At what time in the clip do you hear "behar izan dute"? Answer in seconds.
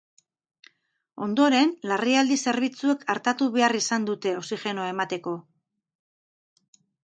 3.59-4.35